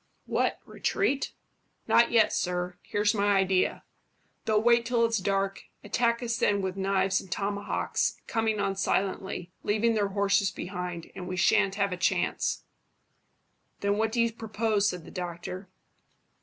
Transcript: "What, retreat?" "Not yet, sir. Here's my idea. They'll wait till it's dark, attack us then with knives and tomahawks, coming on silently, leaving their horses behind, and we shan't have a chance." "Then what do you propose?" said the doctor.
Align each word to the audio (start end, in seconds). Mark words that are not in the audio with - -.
"What, 0.25 0.57
retreat?" 0.65 1.31
"Not 1.87 2.09
yet, 2.09 2.33
sir. 2.33 2.79
Here's 2.81 3.13
my 3.13 3.35
idea. 3.37 3.83
They'll 4.45 4.59
wait 4.59 4.83
till 4.83 5.05
it's 5.05 5.19
dark, 5.19 5.65
attack 5.83 6.23
us 6.23 6.37
then 6.39 6.59
with 6.63 6.75
knives 6.75 7.21
and 7.21 7.31
tomahawks, 7.31 8.19
coming 8.25 8.59
on 8.59 8.75
silently, 8.75 9.51
leaving 9.61 9.93
their 9.93 10.07
horses 10.07 10.49
behind, 10.49 11.11
and 11.13 11.27
we 11.27 11.37
shan't 11.37 11.75
have 11.75 11.91
a 11.93 11.97
chance." 11.97 12.63
"Then 13.81 13.99
what 13.99 14.11
do 14.11 14.19
you 14.19 14.33
propose?" 14.33 14.89
said 14.89 15.05
the 15.05 15.11
doctor. 15.11 15.69